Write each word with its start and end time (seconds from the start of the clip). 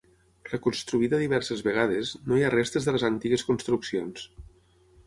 Reconstruïda 0.45 1.19
diverses 1.25 1.61
vegades, 1.69 2.15
no 2.31 2.41
hi 2.41 2.47
ha 2.49 2.53
restes 2.57 2.89
de 2.89 2.97
les 2.99 3.07
antigues 3.15 3.47
construccions. 3.53 4.31